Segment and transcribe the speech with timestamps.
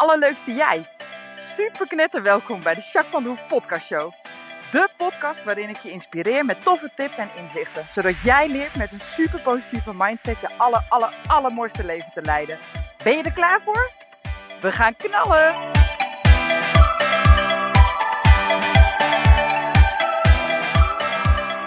[0.00, 0.86] allerleukste jij.
[1.36, 4.12] Super knetter welkom bij de Jacques van de Hoef podcast show.
[4.70, 7.84] De podcast waarin ik je inspireer met toffe tips en inzichten.
[7.88, 12.58] Zodat jij leert met een super positieve mindset je aller, aller, allermooiste leven te leiden.
[13.04, 13.90] Ben je er klaar voor?
[14.60, 15.54] We gaan knallen!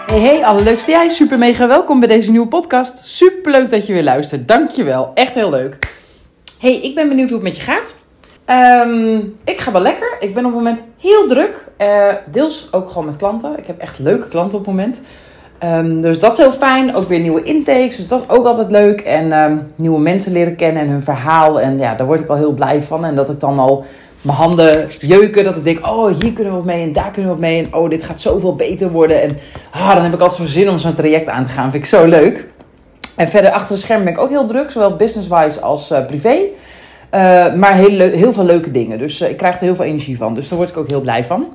[0.06, 1.08] Hey, hey, allerleukste jij.
[1.08, 3.06] Super mega welkom bij deze nieuwe podcast.
[3.06, 4.48] Super leuk dat je weer luistert.
[4.48, 5.10] Dankjewel.
[5.14, 5.78] Echt heel leuk.
[6.58, 8.02] Hey, ik ben benieuwd hoe het met je gaat.
[8.44, 10.16] Ehm, ik ga wel lekker.
[10.20, 11.68] Ik ben op het moment heel druk.
[11.78, 13.58] Uh, deels ook gewoon met klanten.
[13.58, 15.02] Ik heb echt leuke klanten op het moment.
[15.64, 16.94] Um, dus dat is heel fijn.
[16.94, 17.96] Ook weer nieuwe intakes.
[17.96, 19.00] Dus dat is ook altijd leuk.
[19.00, 21.60] En um, nieuwe mensen leren kennen en hun verhaal.
[21.60, 23.04] En ja, daar word ik al heel blij van.
[23.04, 23.84] En dat ik dan al
[24.22, 25.44] mijn handen jeuken.
[25.44, 27.64] Dat ik denk, oh, hier kunnen we wat mee en daar kunnen we wat mee.
[27.64, 29.22] En oh, dit gaat zoveel beter worden.
[29.22, 29.38] En
[29.70, 31.70] ah, dan heb ik altijd zo'n zin om zo'n traject aan te gaan.
[31.70, 32.46] Vind ik zo leuk.
[33.16, 34.70] En verder achter de schermen ben ik ook heel druk.
[34.70, 36.36] Zowel business-wise als uh, privé.
[37.14, 38.98] Uh, maar heel, heel veel leuke dingen.
[38.98, 40.34] Dus uh, ik krijg er heel veel energie van.
[40.34, 41.46] Dus daar word ik ook heel blij van.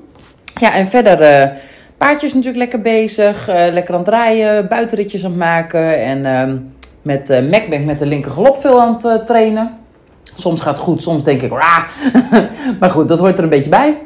[0.59, 1.51] Ja, en verder
[1.97, 3.47] paardjes natuurlijk lekker bezig.
[3.47, 4.67] lekker aan het draaien.
[4.67, 6.03] Buitenritjes aan het maken.
[6.03, 6.57] En ehm,
[7.01, 7.29] met
[7.69, 9.77] ik met de linker galop veel aan het trainen.
[10.35, 11.51] Soms gaat het goed, soms denk ik,
[12.79, 13.97] maar goed, dat hoort er een beetje bij.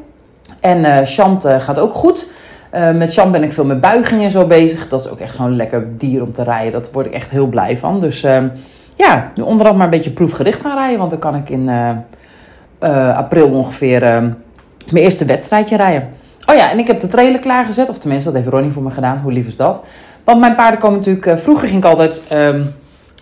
[0.64, 2.28] En uh, Chant uh, gaat ook goed.
[2.74, 4.88] Uh, met Chant ben ik veel met buigingen en zo bezig.
[4.88, 6.72] Dat is ook echt zo'n lekker dier om te rijden.
[6.72, 8.00] Dat word ik echt heel blij van.
[8.00, 8.48] Dus ehm,
[8.96, 10.98] ja, nu onderhand maar een beetje proefgericht gaan rijden.
[10.98, 11.70] Want dan kan ik in
[13.14, 14.32] april ongeveer ehm,
[14.90, 16.10] mijn eerste wedstrijdje rijden.
[16.46, 17.90] Oh ja, en ik heb de trailer klaargezet.
[17.90, 19.20] Of tenminste, dat heeft Ronnie voor me gedaan.
[19.20, 19.82] Hoe lief is dat?
[20.24, 21.40] Want mijn paarden komen natuurlijk...
[21.40, 22.22] vroeger ging ik altijd...
[22.34, 22.74] Um,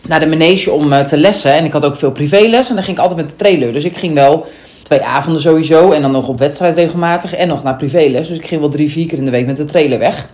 [0.07, 1.53] naar de manege om te lessen.
[1.53, 2.69] En ik had ook veel privéles.
[2.69, 3.73] En dan ging ik altijd met de trailer.
[3.73, 4.45] Dus ik ging wel
[4.83, 5.91] twee avonden sowieso.
[5.91, 7.33] En dan nog op wedstrijd regelmatig.
[7.33, 8.27] En nog naar privéles.
[8.27, 10.29] Dus ik ging wel drie, vier keer in de week met de trailer weg.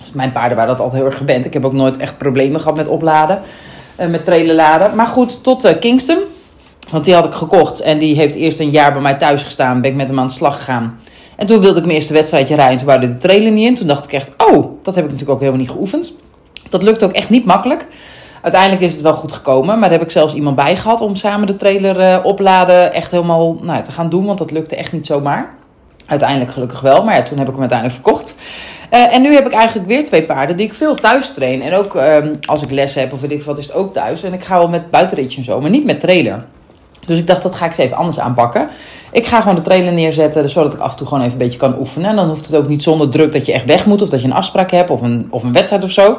[0.00, 1.44] Dus mijn paarden waren dat altijd heel erg gewend.
[1.44, 3.40] Ik heb ook nooit echt problemen gehad met opladen.
[4.00, 4.96] Uh, met trailer laden.
[4.96, 6.18] Maar goed, tot uh, Kingston.
[6.90, 7.80] Want die had ik gekocht.
[7.80, 9.80] En die heeft eerst een jaar bij mij thuis gestaan.
[9.80, 11.00] Ben ik met hem aan de slag gegaan.
[11.36, 12.78] En toen wilde ik mijn eerste wedstrijdje rijden.
[12.78, 13.74] Toen wou de trailer niet in.
[13.74, 16.18] Toen dacht ik echt, oh, dat heb ik natuurlijk ook helemaal niet geoefend.
[16.68, 17.86] Dat lukt ook echt niet makkelijk.
[18.42, 19.78] Uiteindelijk is het wel goed gekomen.
[19.78, 23.10] Maar daar heb ik zelfs iemand bij gehad om samen de trailer uh, opladen echt
[23.10, 24.26] helemaal nou, te gaan doen.
[24.26, 25.54] Want dat lukte echt niet zomaar.
[26.06, 27.04] Uiteindelijk gelukkig wel.
[27.04, 28.34] Maar ja, toen heb ik hem uiteindelijk verkocht.
[28.92, 31.62] Uh, en nu heb ik eigenlijk weer twee paarden die ik veel thuis train.
[31.62, 32.16] En ook uh,
[32.46, 34.22] als ik les heb of weet ik wat, is het ook thuis.
[34.22, 36.44] En ik ga wel met buitenritje en zo, maar niet met trailer.
[37.06, 38.68] Dus ik dacht, dat ga ik eens even anders aanpakken.
[39.12, 41.58] Ik ga gewoon de trailer neerzetten, zodat ik af en toe gewoon even een beetje
[41.58, 42.10] kan oefenen.
[42.10, 44.02] En dan hoeft het ook niet zonder druk dat je echt weg moet.
[44.02, 46.18] Of dat je een afspraak hebt of een, of een wedstrijd of zo.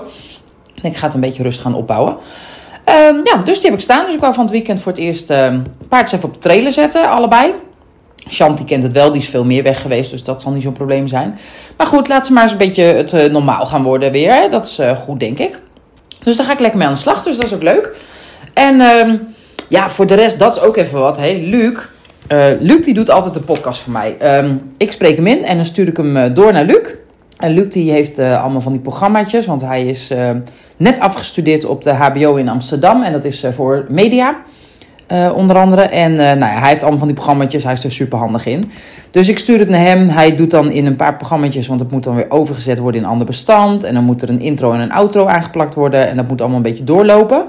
[0.82, 2.18] Ik ga het een beetje rustig gaan opbouwen.
[2.90, 4.06] Um, ja, dus die heb ik staan.
[4.06, 7.10] Dus ik wou van het weekend voor het eerst um, paardjes even op trailer zetten,
[7.10, 7.54] allebei.
[8.30, 10.62] Chant, die kent het wel, die is veel meer weg geweest, dus dat zal niet
[10.62, 11.40] zo'n probleem zijn.
[11.78, 14.34] Maar goed, laat ze maar eens een beetje het uh, normaal gaan worden weer.
[14.34, 14.50] Hè?
[14.50, 15.60] Dat is uh, goed, denk ik.
[16.24, 17.96] Dus daar ga ik lekker mee aan de slag, dus dat is ook leuk.
[18.54, 19.28] En um,
[19.68, 21.18] ja, voor de rest, dat is ook even wat.
[21.18, 21.80] Hey, Luc,
[22.32, 24.18] uh, Luc die doet altijd de podcast voor mij.
[24.78, 26.94] ik spreek hem in en dan stuur ik hem door naar Luc.
[27.38, 30.12] En Luc die heeft allemaal van die programmaatjes, want hij is
[30.78, 33.04] net afgestudeerd op de HBO in Amsterdam.
[33.04, 34.38] En dat is voor media,
[35.36, 35.82] onder andere.
[35.82, 38.72] En nou ja, hij heeft allemaal van die programmaatjes, hij is er super handig in.
[39.12, 40.10] Dus ik stuur het naar hem.
[40.10, 43.06] Hij doet dan in een paar programmaatjes, want het moet dan weer overgezet worden in
[43.06, 43.84] een ander bestand.
[43.84, 46.10] En dan moet er een intro en een outro aangeplakt worden.
[46.10, 47.46] En dat moet allemaal een beetje doorlopen.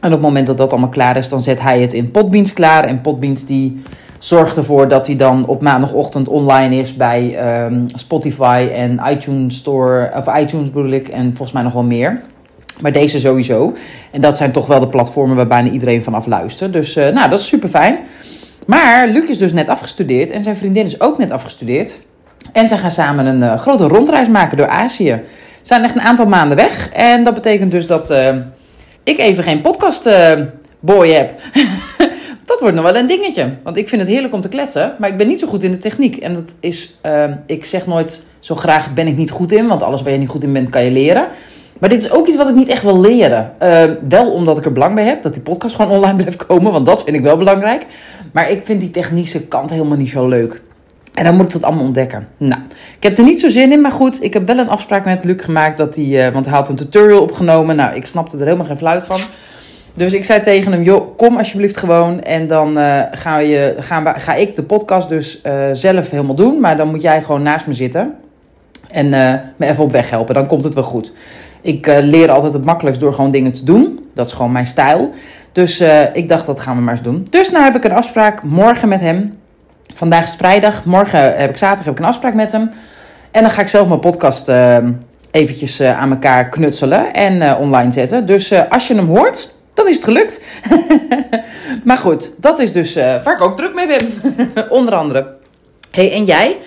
[0.00, 2.52] En op het moment dat dat allemaal klaar is, dan zet hij het in Potbeans
[2.52, 2.84] klaar.
[2.84, 3.82] En Potbeans die
[4.18, 10.10] zorgt ervoor dat hij dan op maandagochtend online is bij um, Spotify en iTunes Store,
[10.14, 12.20] of iTunes bedoel ik, en volgens mij nog wel meer.
[12.80, 13.72] Maar deze sowieso.
[14.10, 16.72] En dat zijn toch wel de platformen waar bijna iedereen vanaf luistert.
[16.72, 17.98] Dus uh, nou, dat is super fijn.
[18.66, 22.00] Maar Luc is dus net afgestudeerd en zijn vriendin is ook net afgestudeerd.
[22.52, 25.20] En ze gaan samen een uh, grote rondreis maken door Azië.
[25.24, 26.88] Ze zijn echt een aantal maanden weg.
[26.92, 28.28] En dat betekent dus dat uh,
[29.02, 30.08] ik even geen podcast
[30.80, 31.40] boy heb.
[32.50, 33.54] dat wordt nog wel een dingetje.
[33.62, 35.70] Want ik vind het heerlijk om te kletsen, maar ik ben niet zo goed in
[35.70, 36.16] de techniek.
[36.16, 36.98] En dat is,
[37.46, 40.28] ik zeg nooit zo graag ben ik niet goed in, want alles waar je niet
[40.28, 41.26] goed in bent kan je leren.
[41.78, 43.52] Maar dit is ook iets wat ik niet echt wil leren.
[43.62, 46.72] Uh, wel omdat ik er belang bij heb dat die podcast gewoon online blijft komen,
[46.72, 47.86] want dat vind ik wel belangrijk.
[48.32, 50.60] Maar ik vind die technische kant helemaal niet zo leuk.
[51.14, 52.28] En dan moet ik dat allemaal ontdekken.
[52.36, 52.60] Nou,
[52.96, 55.24] ik heb er niet zo zin in, maar goed, ik heb wel een afspraak met
[55.24, 57.76] Luc gemaakt dat hij, uh, want hij had een tutorial opgenomen.
[57.76, 59.20] Nou, ik snapte er helemaal geen fluit van.
[59.94, 62.22] Dus ik zei tegen hem, joh, kom alsjeblieft gewoon.
[62.22, 66.60] En dan uh, ga, je, gaan ga ik de podcast dus uh, zelf helemaal doen.
[66.60, 68.14] Maar dan moet jij gewoon naast me zitten.
[68.90, 69.08] En
[69.56, 70.34] me even op weg helpen.
[70.34, 71.12] Dan komt het wel goed.
[71.64, 74.08] Ik leer altijd het makkelijkst door gewoon dingen te doen.
[74.14, 75.10] Dat is gewoon mijn stijl.
[75.52, 75.82] Dus
[76.12, 77.26] ik dacht, dat gaan we maar eens doen.
[77.30, 79.38] Dus nou heb ik een afspraak morgen met hem.
[79.94, 80.84] Vandaag is vrijdag.
[80.84, 82.70] Morgen heb ik zaterdag heb ik een afspraak met hem.
[83.30, 84.50] En dan ga ik zelf mijn podcast
[85.30, 88.26] eventjes aan elkaar knutselen en online zetten.
[88.26, 90.40] Dus als je hem hoort dan is het gelukt.
[91.84, 94.08] maar goed, dat is dus uh, waar ik ook druk mee ben.
[94.78, 95.36] Onder andere.
[95.90, 96.58] hey, en jij?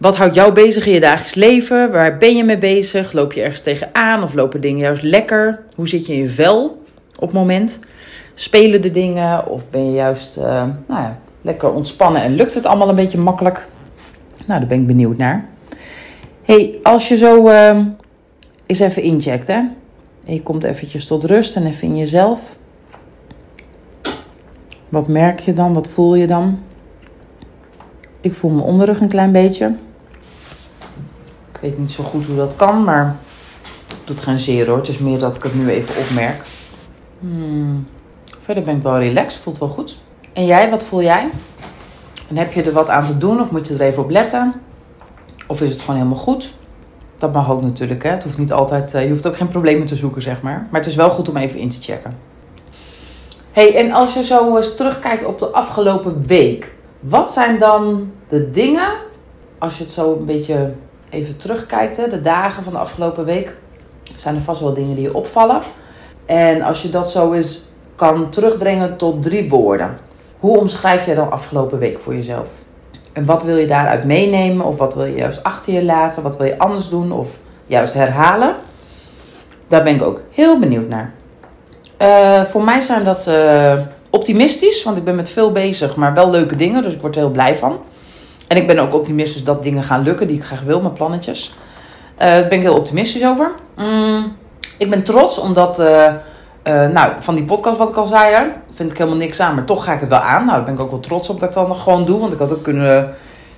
[0.00, 1.92] Wat houdt jou bezig in je dagelijks leven?
[1.92, 3.12] Waar ben je mee bezig?
[3.12, 5.62] Loop je ergens tegenaan of lopen dingen juist lekker?
[5.74, 6.82] Hoe zit je in je vel
[7.14, 7.78] op het moment?
[8.34, 10.44] Spelen de dingen of ben je juist uh,
[10.86, 13.68] nou ja, lekker ontspannen en lukt het allemaal een beetje makkelijk?
[14.46, 15.48] Nou, daar ben ik benieuwd naar.
[16.42, 17.78] hey, als je zo uh,
[18.66, 19.58] eens even incheckt, hè?
[20.24, 22.56] En je komt eventjes tot rust en even in jezelf.
[24.88, 25.74] Wat merk je dan?
[25.74, 26.58] Wat voel je dan?
[28.20, 29.74] Ik voel mijn onderrug een klein beetje.
[31.60, 33.16] Ik weet niet zo goed hoe dat kan, maar
[33.88, 34.76] het doet geen zeer hoor.
[34.76, 36.42] Het is meer dat ik het nu even opmerk.
[37.18, 37.86] Hmm.
[38.42, 39.98] Verder ben ik wel relaxed, voelt wel goed.
[40.32, 41.28] En jij, wat voel jij?
[42.28, 44.54] En heb je er wat aan te doen of moet je er even op letten?
[45.46, 46.52] Of is het gewoon helemaal goed?
[47.18, 48.02] Dat mag ook natuurlijk.
[48.02, 48.10] Hè?
[48.10, 50.66] Het hoeft niet altijd, eh, je hoeft ook geen problemen te zoeken, zeg maar.
[50.70, 52.16] Maar het is wel goed om even in te checken.
[53.52, 56.74] hey, en als je zo eens terugkijkt op de afgelopen week.
[57.00, 58.88] Wat zijn dan de dingen,
[59.58, 60.74] als je het zo een beetje
[61.10, 63.56] even terugkijkt, hè, de dagen van de afgelopen week,
[64.16, 65.60] zijn er vast wel dingen die je opvallen.
[66.26, 67.62] En als je dat zo eens
[67.94, 69.98] kan terugdringen tot drie woorden.
[70.38, 72.48] Hoe omschrijf jij dan afgelopen week voor jezelf?
[73.12, 74.66] En wat wil je daaruit meenemen?
[74.66, 76.22] Of wat wil je juist achter je laten?
[76.22, 77.12] Wat wil je anders doen?
[77.12, 78.54] Of juist herhalen?
[79.68, 81.12] Daar ben ik ook heel benieuwd naar.
[81.98, 83.72] Uh, voor mij zijn dat uh,
[84.10, 86.82] optimistisch, want ik ben met veel bezig, maar wel leuke dingen.
[86.82, 87.78] Dus ik word er heel blij van.
[88.50, 91.54] En ik ben ook optimistisch dat dingen gaan lukken die ik graag wil, mijn plannetjes.
[92.18, 93.50] Uh, daar ben ik heel optimistisch over.
[93.76, 94.36] Mm,
[94.76, 95.78] ik ben trots omdat,
[96.92, 98.42] nou, van die podcast wat ik al zei, hè,
[98.72, 100.44] vind ik helemaal niks aan, maar toch ga ik het wel aan.
[100.44, 102.20] Nou, daar ben ik ook wel trots op dat ik dat nog gewoon doe.
[102.20, 103.14] Want ik had ook kunnen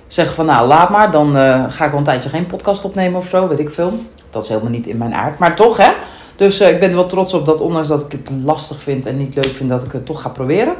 [0.07, 1.11] zeggen van, nou, laat maar.
[1.11, 1.35] Dan
[1.71, 3.91] ga ik wel een tijdje geen podcast opnemen of zo, weet ik veel.
[4.29, 5.39] Dat is helemaal niet in mijn aard.
[5.39, 5.91] Maar toch, hè.
[6.35, 9.17] Dus ik ben er wel trots op dat, ondanks dat ik het lastig vind en
[9.17, 10.73] niet leuk vind, dat ik het toch ga proberen.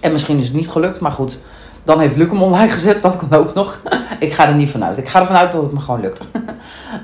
[0.00, 1.38] En misschien is het niet gelukt, maar goed.
[1.84, 3.80] Dan heeft Luc hem online gezet, dat kan ook nog.
[4.18, 4.98] ik ga er niet vanuit.
[4.98, 6.20] Ik ga ervan uit dat het me gewoon lukt.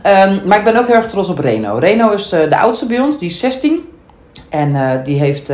[0.03, 1.77] um, maar ik ben ook heel erg trots op Reno.
[1.77, 3.89] Reno is uh, de oudste bij ons, die is 16.
[4.49, 5.53] En die heeft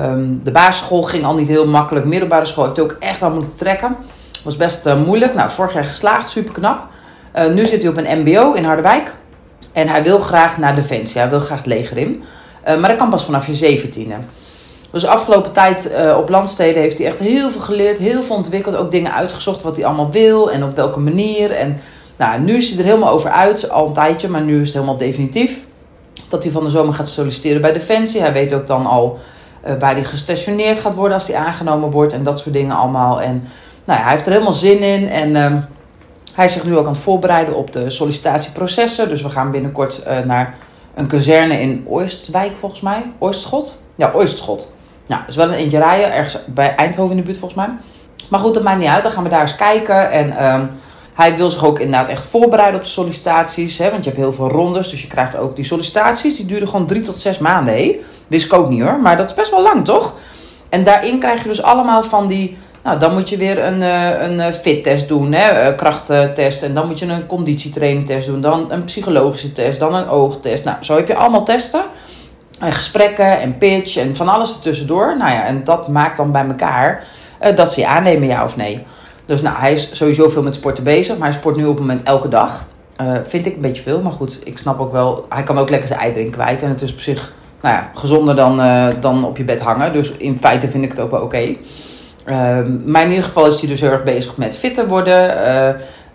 [0.00, 2.06] Um, de basisschool ging al niet heel makkelijk.
[2.06, 3.96] Middelbare school heeft ook echt al moeten trekken.
[4.44, 5.34] Was best moeilijk.
[5.34, 6.86] Nou, vorig jaar geslaagd, super knap.
[7.52, 9.14] Nu zit hij op een MBO in Harderwijk.
[9.72, 11.20] En hij wil graag naar Defensie.
[11.20, 12.22] Hij wil graag het leger in.
[12.64, 14.14] Maar dat kan pas vanaf je zeventiende.
[14.94, 17.98] Dus de afgelopen tijd op landsteden heeft hij echt heel veel geleerd.
[17.98, 18.76] Heel veel ontwikkeld.
[18.76, 20.50] Ook dingen uitgezocht wat hij allemaal wil.
[20.50, 21.50] En op welke manier.
[21.50, 21.78] En
[22.16, 23.70] nou, nu is hij er helemaal over uit.
[23.70, 25.64] Al een tijdje, maar nu is het helemaal definitief.
[26.28, 28.20] Dat hij van de zomer gaat solliciteren bij Defensie.
[28.20, 29.18] Hij weet ook dan al
[29.66, 33.20] uh, waar hij gestationeerd gaat worden als hij aangenomen wordt en dat soort dingen allemaal.
[33.20, 33.42] En
[33.84, 35.62] nou ja, hij heeft er helemaal zin in en uh,
[36.34, 39.08] hij is zich nu ook aan het voorbereiden op de sollicitatieprocessen.
[39.08, 40.54] Dus we gaan binnenkort uh, naar
[40.94, 43.02] een kazerne in Oostwijk volgens mij.
[43.18, 43.76] Oostschot?
[43.94, 44.72] Ja, Oostschot.
[45.06, 47.74] Nou, dat is wel een eentje rijden, ergens bij Eindhoven in de buurt volgens mij.
[48.28, 49.02] Maar goed, dat maakt niet uit.
[49.02, 50.36] Dan gaan we daar eens kijken en...
[50.36, 50.66] Ehm,
[51.14, 53.78] hij wil zich ook inderdaad echt voorbereiden op de sollicitaties.
[53.78, 54.90] Hè, want je hebt heel veel rondes.
[54.90, 56.36] Dus je krijgt ook die sollicitaties.
[56.36, 57.96] Die duren gewoon drie tot zes maanden.
[58.26, 58.98] Wist ik ook niet hoor.
[59.00, 60.14] Maar dat is best wel lang toch?
[60.68, 62.56] En daarin krijg je dus allemaal van die.
[62.82, 66.62] Nou, dan moet je weer een, uh, een eh, fittest doen, hè, uh, krachttest.
[66.62, 68.40] En dan moet je een conditietrainingtest doen.
[68.40, 69.78] Dan een psychologische test.
[69.78, 70.64] Dan een oogtest.
[70.64, 71.82] Nou, zo heb je allemaal testen.
[72.60, 75.16] En gesprekken en pitch en van alles ertussendoor.
[75.16, 77.04] Nou ja, en dat maakt dan bij elkaar
[77.54, 78.84] dat ze je aannemen, ja of nee.
[79.26, 81.80] Dus nou, hij is sowieso veel met sporten bezig, maar hij sport nu op het
[81.80, 82.64] moment elke dag.
[83.00, 85.70] Uh, vind ik een beetje veel, maar goed, ik snap ook wel, hij kan ook
[85.70, 86.62] lekker zijn ei kwijt.
[86.62, 89.92] En het is op zich, nou ja, gezonder dan, uh, dan op je bed hangen.
[89.92, 91.36] Dus in feite vind ik het ook wel oké.
[91.36, 91.58] Okay.
[92.26, 95.36] Uh, maar in ieder geval is hij dus heel erg bezig met fitter worden.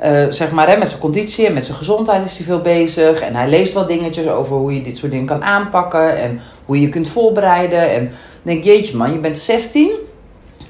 [0.06, 3.20] Uh, zeg maar, met zijn conditie en met zijn gezondheid is hij veel bezig.
[3.20, 6.18] En hij leest wel dingetjes over hoe je dit soort dingen kan aanpakken.
[6.18, 7.91] En hoe je je kunt voorbereiden.
[7.91, 9.91] En denk, jeetje man, je bent 16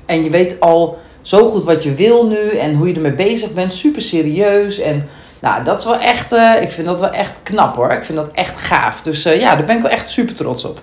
[0.06, 3.54] en je weet al zo goed wat je wil nu en hoe je ermee bezig
[3.54, 3.74] bent.
[3.74, 4.80] Super serieus.
[4.80, 5.08] En
[5.42, 7.92] nou, dat is wel echt, uh, ik vind dat wel echt knap hoor.
[7.92, 9.02] Ik vind dat echt gaaf.
[9.02, 10.82] Dus uh, ja, daar ben ik wel echt super trots op.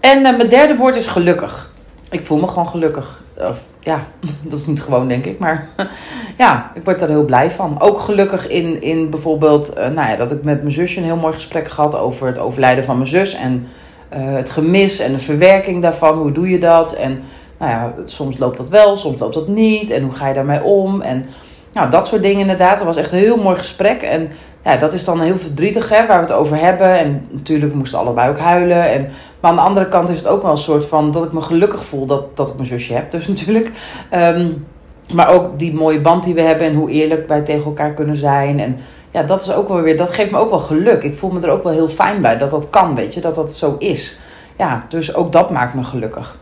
[0.00, 1.70] En mijn derde woord is gelukkig.
[2.10, 3.22] Ik voel me gewoon gelukkig.
[3.38, 4.06] Of, ja,
[4.48, 5.38] dat is niet gewoon denk ik.
[5.38, 5.68] Maar
[6.38, 7.80] ja, ik word daar heel blij van.
[7.80, 11.34] Ook gelukkig in, in bijvoorbeeld, nou ja, dat ik met mijn zusje een heel mooi
[11.34, 13.34] gesprek gehad over het overlijden van mijn zus.
[13.34, 13.66] En
[14.08, 16.18] het gemis en de verwerking daarvan.
[16.18, 16.94] Hoe doe je dat?
[16.94, 17.22] En
[17.58, 19.90] nou ja, soms loopt dat wel, soms loopt dat niet.
[19.90, 21.00] En hoe ga je daarmee om?
[21.00, 21.26] En
[21.76, 22.76] nou, dat soort dingen inderdaad.
[22.76, 24.02] Dat was echt een heel mooi gesprek.
[24.02, 24.28] En
[24.64, 26.98] ja, dat is dan heel verdrietig hè, waar we het over hebben.
[26.98, 28.90] En natuurlijk moesten allebei ook huilen.
[28.90, 29.08] En,
[29.40, 31.40] maar aan de andere kant is het ook wel een soort van dat ik me
[31.40, 33.10] gelukkig voel dat, dat ik mijn zusje heb.
[33.10, 33.70] Dus natuurlijk.
[34.14, 34.66] Um,
[35.12, 38.16] maar ook die mooie band die we hebben en hoe eerlijk wij tegen elkaar kunnen
[38.16, 38.60] zijn.
[38.60, 38.78] En
[39.10, 41.02] ja, dat is ook wel weer, dat geeft me ook wel geluk.
[41.02, 43.34] Ik voel me er ook wel heel fijn bij dat dat kan, weet je, dat
[43.34, 44.18] dat zo is.
[44.58, 46.36] Ja, dus ook dat maakt me gelukkig.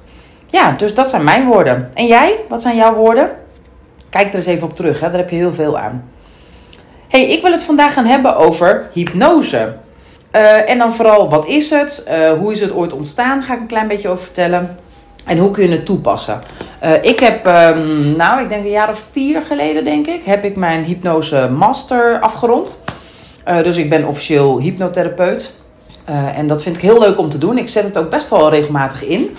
[0.46, 1.90] Ja, dus dat zijn mijn woorden.
[1.94, 2.40] En jij?
[2.48, 3.30] Wat zijn jouw woorden?
[4.14, 5.08] Kijk er eens even op terug, hè?
[5.08, 6.10] daar heb je heel veel aan.
[7.08, 9.76] hey, ik wil het vandaag gaan hebben over hypnose.
[10.32, 12.06] Uh, en dan vooral, wat is het?
[12.08, 13.42] Uh, hoe is het ooit ontstaan?
[13.42, 14.76] Ga ik een klein beetje over vertellen.
[15.26, 16.40] En hoe kun je het toepassen?
[16.84, 20.44] Uh, ik heb, um, nou, ik denk een jaar of vier geleden, denk ik, heb
[20.44, 22.78] ik mijn hypnose master afgerond.
[23.44, 25.54] dus ik ben officieel hypnotherapeut.
[26.34, 27.58] en dat vind ik heel leuk om te doen.
[27.58, 29.36] Ik zet het ook best wel regelmatig in.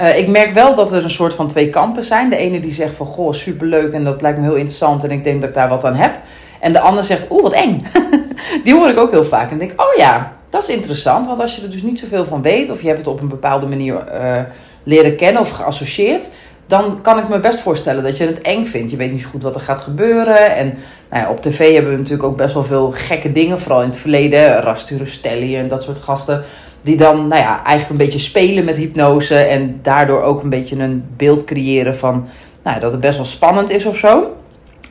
[0.00, 2.30] Uh, ik merk wel dat er een soort van twee kampen zijn.
[2.30, 5.24] De ene die zegt van, goh, superleuk en dat lijkt me heel interessant en ik
[5.24, 6.18] denk dat ik daar wat aan heb.
[6.60, 7.86] En de ander zegt, oeh, wat eng.
[8.64, 9.50] die hoor ik ook heel vaak.
[9.50, 11.26] En denk, oh ja, dat is interessant.
[11.26, 13.28] Want als je er dus niet zoveel van weet, of je hebt het op een
[13.28, 14.38] bepaalde manier uh,
[14.82, 16.28] leren kennen of geassocieerd,
[16.66, 18.90] dan kan ik me best voorstellen dat je het eng vindt.
[18.90, 20.56] Je weet niet zo goed wat er gaat gebeuren.
[20.56, 20.78] En
[21.10, 23.60] nou ja, op tv hebben we natuurlijk ook best wel veel gekke dingen.
[23.60, 24.60] Vooral in het verleden.
[24.60, 26.44] Rastu Stelly en dat soort gasten.
[26.86, 29.34] Die dan nou ja, eigenlijk een beetje spelen met hypnose.
[29.34, 32.26] En daardoor ook een beetje een beeld creëren van
[32.62, 34.36] nou, dat het best wel spannend is of zo.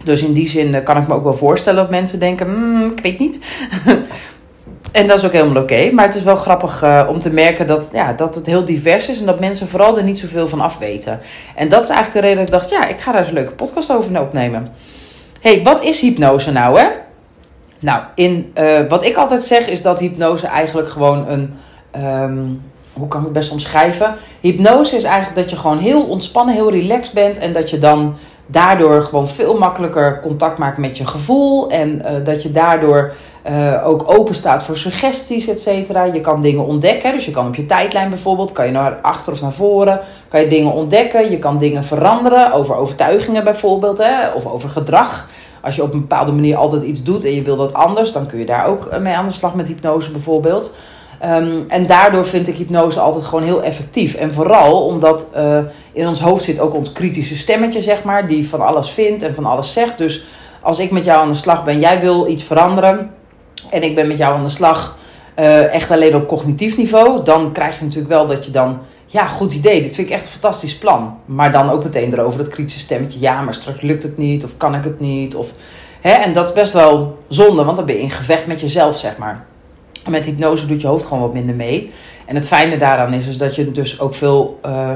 [0.03, 2.99] Dus in die zin kan ik me ook wel voorstellen dat mensen denken: hmm, ik
[2.99, 3.39] weet niet.
[4.91, 5.91] En dat is ook helemaal oké.
[5.91, 9.09] Maar het is wel grappig uh, om te merken dat, ja, dat het heel divers
[9.09, 9.19] is.
[9.19, 11.19] En dat mensen vooral er niet zoveel van af weten.
[11.55, 13.33] En dat is eigenlijk de reden dat ik dacht, ja, ik ga daar eens een
[13.33, 14.67] leuke podcast over opnemen.
[15.41, 16.87] hey, wat is hypnose nou, hè?
[17.79, 21.53] Nou, in, uh, wat ik altijd zeg is dat hypnose eigenlijk gewoon een...
[21.97, 22.61] Um,
[22.93, 24.15] hoe kan ik het best omschrijven?
[24.41, 27.37] Hypnose is eigenlijk dat je gewoon heel ontspannen, heel relaxed bent.
[27.37, 31.69] En dat je dan daardoor gewoon veel makkelijker contact maakt met je gevoel.
[31.69, 33.13] En uh, dat je daardoor
[33.49, 36.03] uh, ook open staat voor suggesties, et cetera.
[36.03, 37.11] Je kan dingen ontdekken.
[37.11, 40.41] Dus je kan op je tijdlijn bijvoorbeeld, kan je naar achter of naar voren, kan
[40.41, 41.31] je dingen ontdekken.
[41.31, 45.27] Je kan dingen veranderen over overtuigingen bijvoorbeeld, hè, of over gedrag.
[45.61, 48.25] Als je op een bepaalde manier altijd iets doet en je wil dat anders, dan
[48.25, 50.73] kun je daar ook mee aan de slag met hypnose bijvoorbeeld.
[51.23, 54.13] Um, en daardoor vind ik hypnose altijd gewoon heel effectief.
[54.13, 55.57] En vooral omdat uh,
[55.91, 59.33] in ons hoofd zit ook ons kritische stemmetje, zeg maar, die van alles vindt en
[59.33, 59.97] van alles zegt.
[59.97, 60.23] Dus
[60.61, 63.11] als ik met jou aan de slag ben, jij wil iets veranderen
[63.69, 64.97] en ik ben met jou aan de slag,
[65.39, 69.25] uh, echt alleen op cognitief niveau, dan krijg je natuurlijk wel dat je dan, ja,
[69.25, 71.17] goed idee, dit vind ik echt een fantastisch plan.
[71.25, 74.57] Maar dan ook meteen erover dat kritische stemmetje, ja, maar straks lukt het niet, of
[74.57, 75.53] kan ik het niet, of...
[76.01, 78.97] Hè, en dat is best wel zonde, want dan ben je in gevecht met jezelf,
[78.97, 79.45] zeg maar.
[80.05, 81.91] En met hypnose doet je hoofd gewoon wat minder mee.
[82.25, 84.89] En het fijne daaraan is, is dat je dus ook veel uh,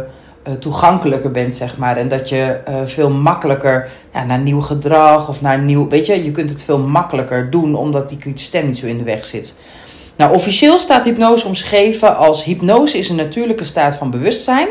[0.60, 1.98] toegankelijker bent, zeg maar.
[1.98, 3.90] En dat je uh, veel makkelijker
[4.28, 5.88] naar nieuw gedrag of naar nieuw...
[5.88, 8.98] Weet je, je kunt het veel makkelijker doen omdat die kritische stem niet zo in
[8.98, 9.58] de weg zit.
[10.16, 12.44] Nou, officieel staat hypnose omschreven als...
[12.44, 14.68] Hypnose is een natuurlijke staat van bewustzijn...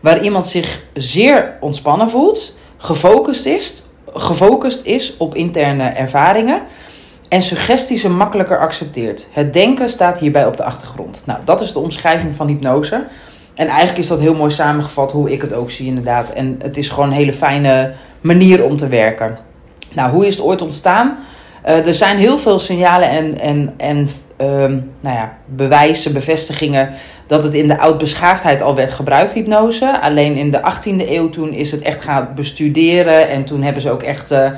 [0.00, 3.82] waar iemand zich zeer ontspannen voelt, gefocust is,
[4.14, 6.62] gefocust is op interne ervaringen
[7.28, 9.26] en suggesties ze makkelijker accepteert.
[9.30, 11.22] Het denken staat hierbij op de achtergrond.
[11.26, 13.04] Nou, dat is de omschrijving van hypnose.
[13.54, 16.32] En eigenlijk is dat heel mooi samengevat hoe ik het ook zie, inderdaad.
[16.32, 19.38] En het is gewoon een hele fijne manier om te werken.
[19.92, 21.18] Nou, hoe is het ooit ontstaan?
[21.66, 24.08] Uh, er zijn heel veel signalen en, en, en
[24.40, 24.48] uh,
[25.00, 26.90] nou ja, bewijzen, bevestigingen
[27.26, 30.00] dat het in de oud-beschaafdheid al werd gebruikt, hypnose.
[30.00, 33.90] Alleen in de 18e eeuw toen is het echt gaan bestuderen en toen hebben ze
[33.90, 34.32] ook echt.
[34.32, 34.50] Uh,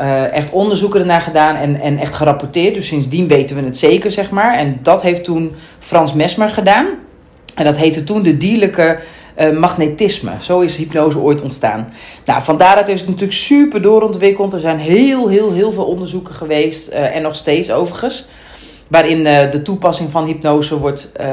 [0.00, 2.74] uh, echt onderzoeken ernaar gedaan en, en echt gerapporteerd.
[2.74, 4.54] Dus sindsdien weten we het zeker, zeg maar.
[4.54, 6.86] En dat heeft toen Frans Mesmer gedaan.
[7.54, 8.98] En dat heette toen de dierlijke
[9.40, 10.30] uh, magnetisme.
[10.40, 11.92] Zo is hypnose ooit ontstaan.
[12.24, 14.52] Nou, van daaruit is het natuurlijk super doorontwikkeld.
[14.52, 16.90] Er zijn heel, heel, heel veel onderzoeken geweest.
[16.90, 18.28] Uh, en nog steeds overigens
[18.90, 21.26] waarin uh, de toepassing van hypnose wordt uh,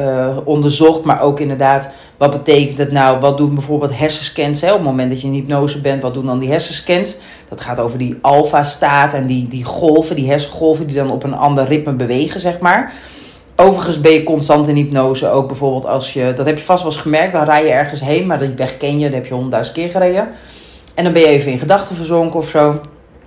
[0.00, 1.04] uh, onderzocht.
[1.04, 3.20] Maar ook inderdaad, wat betekent het nou?
[3.20, 4.60] Wat doen bijvoorbeeld hersenscans?
[4.60, 4.68] Hè?
[4.70, 7.16] Op het moment dat je in hypnose bent, wat doen dan die hersenscans?
[7.48, 11.34] Dat gaat over die alfa-staat en die, die golven, die hersengolven die dan op een
[11.34, 12.92] ander ritme bewegen, zeg maar.
[13.56, 16.92] Overigens ben je constant in hypnose ook bijvoorbeeld als je, dat heb je vast wel
[16.92, 19.32] eens gemerkt, dan rij je ergens heen, maar die weg ken je, dat heb je
[19.32, 20.28] honderdduizend keer gereden.
[20.94, 22.80] En dan ben je even in gedachten verzonken of zo.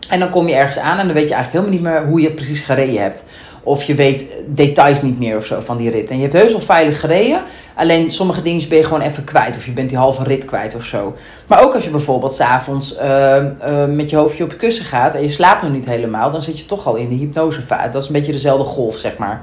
[0.09, 2.21] En dan kom je ergens aan en dan weet je eigenlijk helemaal niet meer hoe
[2.21, 3.25] je precies gereden hebt.
[3.65, 6.09] Of je weet details niet meer of zo van die rit.
[6.09, 7.41] En je hebt heus wel veilig gereden.
[7.75, 9.55] Alleen sommige dingen ben je gewoon even kwijt.
[9.55, 11.15] Of je bent die halve rit kwijt of zo.
[11.47, 13.43] Maar ook als je bijvoorbeeld s'avonds uh,
[13.87, 15.15] met je hoofdje op je kussen gaat.
[15.15, 16.31] En je slaapt nog niet helemaal.
[16.31, 17.93] Dan zit je toch al in de hypnosevaart.
[17.93, 19.41] Dat is een beetje dezelfde golf zeg maar.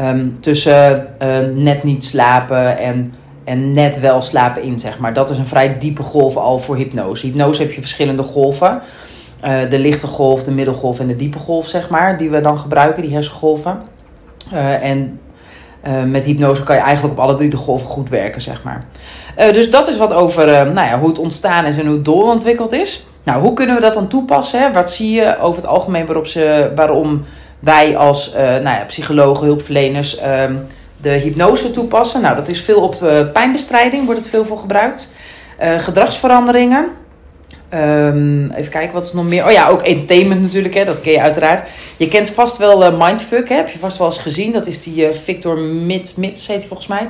[0.00, 5.12] Um, tussen uh, net niet slapen en, en net wel slapen in zeg maar.
[5.12, 7.26] Dat is een vrij diepe golf al voor hypnose.
[7.26, 8.80] Hypnose heb je verschillende golven.
[9.44, 12.58] Uh, de lichte golf, de middelgolf en de diepe golf, zeg maar, die we dan
[12.58, 13.82] gebruiken, die hersengolven.
[14.52, 15.20] Uh, en
[15.86, 18.84] uh, met hypnose kan je eigenlijk op alle drie de golven goed werken, zeg maar.
[19.52, 22.72] dus dat is wat over nou ja, hoe het ontstaan is en hoe het doorontwikkeld
[22.72, 23.06] is.
[23.22, 24.60] Nou, hoe kunnen we dat dan toepassen?
[24.60, 24.72] Hè?
[24.72, 27.22] Wat zie je over het algemeen waarop ze, waarom
[27.60, 30.54] wij als nou ja, psychologen, hulpverleners ehm,
[30.96, 32.20] de hypnose toepassen.
[32.20, 32.96] Nou, dat is veel op
[33.32, 35.12] pijnbestrijding, wordt het veel voor gebruikt.
[35.58, 36.86] gedragsveranderingen.
[37.74, 39.44] Um, even kijken, wat is nog meer?
[39.44, 41.68] Oh ja, ook entertainment natuurlijk, hè, dat ken je uiteraard.
[41.96, 44.52] Je kent vast wel uh, Mindfuck, hè, heb je vast wel eens gezien.
[44.52, 47.08] Dat is die uh, Victor Mits, Mits heet hij volgens mij.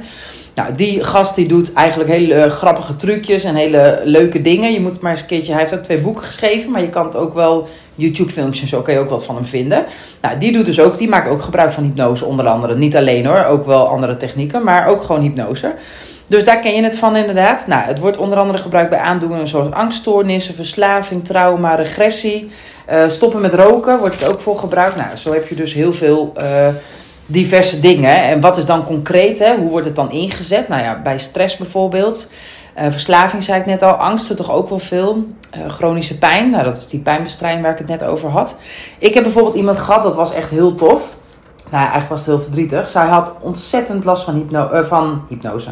[0.55, 4.73] Nou, die gast die doet eigenlijk hele uh, grappige trucjes en hele leuke dingen.
[4.73, 7.05] Je moet maar eens een keertje, hij heeft ook twee boeken geschreven, maar je kan
[7.05, 9.85] het ook wel YouTube filmpjes, zo kan je ook wat van hem vinden.
[10.21, 12.77] Nou, die doet dus ook, die maakt ook gebruik van hypnose onder andere.
[12.77, 15.75] Niet alleen hoor, ook wel andere technieken, maar ook gewoon hypnose.
[16.29, 17.67] Dus daar ken je het van inderdaad.
[17.67, 22.51] Nou, het wordt onder andere gebruikt bij aandoeningen zoals angststoornissen, verslaving, trauma, regressie.
[22.91, 24.97] Uh, stoppen met roken wordt het ook voor gebruikt.
[24.97, 26.45] Nou, zo heb je dus heel veel uh,
[27.27, 28.23] diverse dingen.
[28.23, 29.39] En wat is dan concreet?
[29.39, 29.57] Hè?
[29.57, 30.69] Hoe wordt het dan ingezet?
[30.69, 32.31] Nou ja, bij stress bijvoorbeeld.
[32.79, 33.93] Uh, verslaving zei ik net al.
[33.93, 35.27] Angsten toch ook wel veel.
[35.69, 36.51] chronische pijn.
[36.51, 38.57] Nou, dat is die pijnbestrijding waar ik het net over had.
[38.99, 41.17] Ik heb bijvoorbeeld iemand gehad, dat was echt heel tof.
[41.71, 42.89] Nou, eigenlijk was het heel verdrietig.
[42.89, 45.71] Zij had ontzettend last van, hypno van hypnose.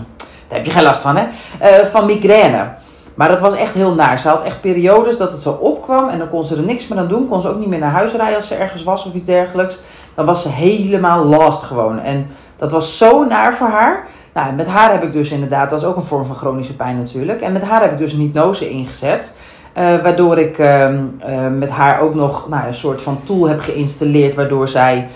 [0.48, 1.26] Daar heb je geen last van, hè?
[1.62, 2.68] Uh, van migraine.
[3.16, 4.18] Maar dat was echt heel naar.
[4.18, 6.98] Ze had echt periodes dat het zo opkwam en dan kon ze er niks meer
[6.98, 7.28] aan doen.
[7.28, 9.78] Kon ze ook niet meer naar huis rijden als ze ergens was of iets dergelijks.
[10.14, 12.00] Dan was ze helemaal last gewoon.
[12.00, 12.26] En
[12.56, 14.06] dat was zo naar voor haar.
[14.32, 16.96] Nou, met haar heb ik dus inderdaad, dat is ook een vorm van chronische pijn
[16.96, 17.40] natuurlijk.
[17.40, 19.36] En met haar heb ik dus een hypnose ingezet.
[19.78, 20.98] Uh, waardoor ik uh, uh,
[21.58, 24.34] met haar ook nog nou, een soort van tool heb geïnstalleerd.
[24.34, 25.08] Waardoor zij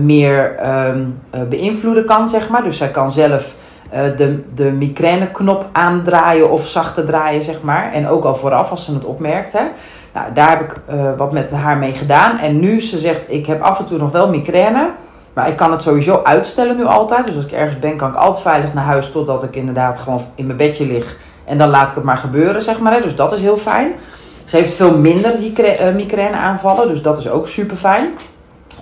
[0.00, 1.04] meer ehm,
[1.48, 2.62] beïnvloeden kan, zeg maar.
[2.62, 3.54] Dus zij kan zelf
[3.90, 7.92] de, de migraineknop aandraaien of zachter draaien, zeg maar.
[7.92, 9.70] En ook al vooraf als ze het opmerkte.
[10.12, 12.38] Nou, daar heb ik uh, wat met haar mee gedaan.
[12.38, 14.90] En nu ze zegt, ik heb af en toe nog wel migraine.
[15.32, 17.26] Maar ik kan het sowieso uitstellen nu altijd.
[17.26, 19.12] Dus als ik ergens ben, kan ik altijd veilig naar huis.
[19.12, 21.16] Totdat ik inderdaad gewoon in mijn bedje lig.
[21.44, 22.92] En dan laat ik het maar gebeuren, zeg maar.
[22.92, 23.00] Hè.
[23.00, 23.92] Dus dat is heel fijn.
[24.44, 26.88] Ze heeft veel minder uh, migraine aanvallen.
[26.88, 28.08] Dus dat is ook super fijn.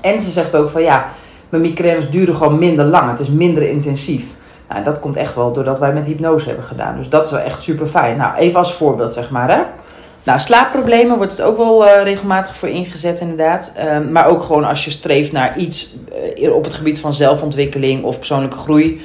[0.00, 1.06] En ze zegt ook van ja,
[1.48, 3.08] mijn migraines duren gewoon minder lang.
[3.08, 4.34] Het is minder intensief.
[4.68, 6.96] Nou, dat komt echt wel doordat wij met hypnose hebben gedaan.
[6.96, 8.16] Dus dat is wel echt super fijn.
[8.16, 9.50] Nou, even als voorbeeld zeg maar.
[9.50, 9.62] Hè?
[10.26, 13.72] Nou, slaapproblemen wordt het ook wel uh, regelmatig voor ingezet, inderdaad.
[13.78, 15.94] Uh, maar ook gewoon als je streeft naar iets
[16.38, 19.00] uh, op het gebied van zelfontwikkeling of persoonlijke groei.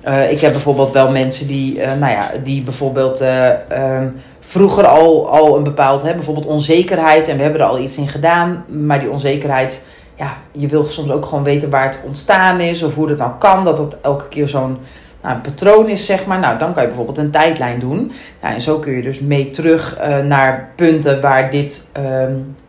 [0.00, 5.56] Eh, ik heb bijvoorbeeld wel mensen die, nou ja, die bijvoorbeeld um, vroeger al, al
[5.56, 7.28] een bepaald, hè, bijvoorbeeld onzekerheid.
[7.28, 9.82] En we hebben er al iets in gedaan, maar die onzekerheid
[10.20, 13.32] ja, je wil soms ook gewoon weten waar het ontstaan is of hoe dat nou
[13.38, 13.64] kan.
[13.64, 14.78] Dat het elke keer zo'n
[15.22, 16.38] nou, patroon is, zeg maar.
[16.38, 18.12] Nou, dan kan je bijvoorbeeld een tijdlijn doen.
[18.42, 22.22] Nou, en zo kun je dus mee terug uh, naar punten waar dit uh,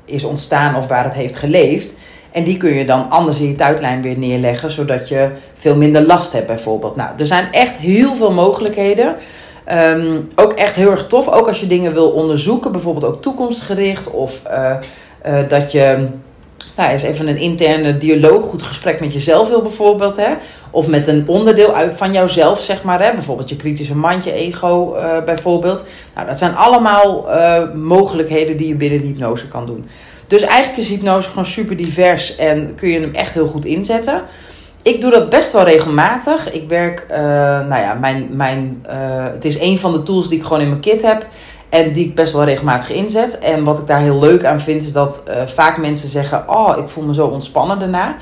[0.05, 1.93] is ontstaan of waar het heeft geleefd.
[2.31, 6.05] En die kun je dan anders in je tijdlijn weer neerleggen, zodat je veel minder
[6.05, 6.95] last hebt, bijvoorbeeld.
[6.95, 9.15] Nou, er zijn echt heel veel mogelijkheden.
[9.71, 11.27] Um, ook echt heel erg tof.
[11.27, 14.73] Ook als je dingen wil onderzoeken, bijvoorbeeld ook toekomstgericht of uh,
[15.27, 16.09] uh, dat je
[16.75, 20.15] nou, eens even een interne dialoog, goed gesprek met jezelf wil bijvoorbeeld.
[20.15, 20.33] Hè?
[20.71, 23.03] Of met een onderdeel van jouzelf, zeg maar.
[23.03, 23.13] Hè?
[23.13, 25.85] Bijvoorbeeld je kritische mind, je ego uh, bijvoorbeeld.
[26.15, 29.85] Nou, dat zijn allemaal uh, mogelijkheden die je binnen hypnose kan doen.
[30.27, 34.21] Dus eigenlijk is hypnose gewoon super divers en kun je hem echt heel goed inzetten.
[34.83, 36.51] Ik doe dat best wel regelmatig.
[36.51, 37.17] Ik werk, uh,
[37.67, 38.85] nou ja, mijn, mijn,
[39.33, 41.25] het is een van de tools die ik gewoon in mijn kit heb.
[41.71, 43.39] En die ik best wel regelmatig inzet.
[43.39, 46.77] En wat ik daar heel leuk aan vind, is dat uh, vaak mensen zeggen: Oh,
[46.77, 48.15] ik voel me zo ontspannen daarna.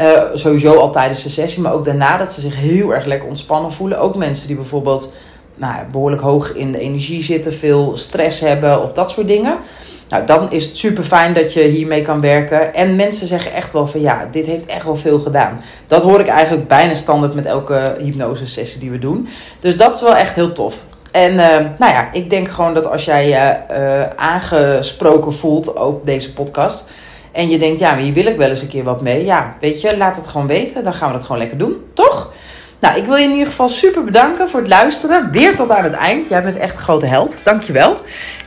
[0.00, 3.28] Uh, sowieso al tijdens de sessie, maar ook daarna dat ze zich heel erg lekker
[3.28, 4.00] ontspannen voelen.
[4.00, 5.12] Ook mensen die bijvoorbeeld
[5.54, 9.56] nou, behoorlijk hoog in de energie zitten, veel stress hebben of dat soort dingen.
[10.08, 12.74] Nou, dan is het super fijn dat je hiermee kan werken.
[12.74, 15.60] En mensen zeggen echt wel van ja, dit heeft echt wel veel gedaan.
[15.86, 19.28] Dat hoor ik eigenlijk bijna standaard met elke hypnose sessie die we doen.
[19.60, 20.84] Dus dat is wel echt heel tof.
[21.14, 26.06] En uh, nou ja, ik denk gewoon dat als jij je uh, aangesproken voelt op
[26.06, 26.90] deze podcast.
[27.32, 29.24] En je denkt, ja, hier wil ik wel eens een keer wat mee.
[29.24, 30.84] Ja, weet je, laat het gewoon weten.
[30.84, 32.32] Dan gaan we dat gewoon lekker doen, toch?
[32.80, 35.30] Nou, ik wil je in ieder geval super bedanken voor het luisteren.
[35.30, 36.28] Weer tot aan het eind.
[36.28, 37.44] Jij bent echt een grote held.
[37.44, 37.96] Dankjewel.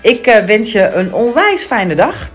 [0.01, 2.29] Ik uh, wens je een onwijs fijne dag.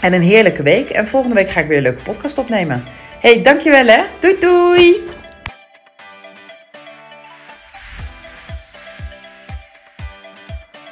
[0.00, 0.90] En een heerlijke week.
[0.90, 2.84] En volgende week ga ik weer een leuke podcast opnemen.
[3.20, 4.02] Hey, dankjewel hè.
[4.20, 5.00] Doei doei.